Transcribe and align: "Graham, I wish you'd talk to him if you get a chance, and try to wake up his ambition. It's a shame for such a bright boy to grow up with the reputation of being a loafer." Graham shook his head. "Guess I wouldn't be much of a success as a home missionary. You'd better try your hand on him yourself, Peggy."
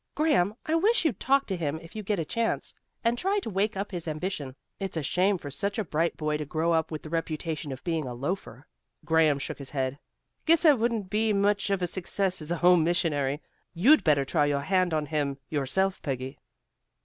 "Graham, 0.15 0.55
I 0.65 0.73
wish 0.73 1.05
you'd 1.05 1.19
talk 1.19 1.45
to 1.45 1.55
him 1.55 1.77
if 1.79 1.95
you 1.95 2.01
get 2.01 2.17
a 2.17 2.25
chance, 2.25 2.73
and 3.03 3.19
try 3.19 3.37
to 3.37 3.51
wake 3.51 3.77
up 3.77 3.91
his 3.91 4.07
ambition. 4.07 4.55
It's 4.79 4.97
a 4.97 5.03
shame 5.03 5.37
for 5.37 5.51
such 5.51 5.77
a 5.77 5.83
bright 5.83 6.17
boy 6.17 6.37
to 6.37 6.45
grow 6.45 6.71
up 6.73 6.89
with 6.89 7.03
the 7.03 7.09
reputation 7.11 7.71
of 7.71 7.83
being 7.83 8.05
a 8.07 8.15
loafer." 8.15 8.65
Graham 9.05 9.37
shook 9.37 9.59
his 9.59 9.69
head. 9.69 9.99
"Guess 10.47 10.65
I 10.65 10.71
wouldn't 10.73 11.11
be 11.11 11.33
much 11.33 11.69
of 11.69 11.83
a 11.83 11.85
success 11.85 12.41
as 12.41 12.49
a 12.49 12.57
home 12.57 12.83
missionary. 12.83 13.43
You'd 13.75 14.03
better 14.03 14.25
try 14.25 14.47
your 14.47 14.61
hand 14.61 14.91
on 14.91 15.05
him 15.05 15.37
yourself, 15.49 16.01
Peggy." 16.01 16.39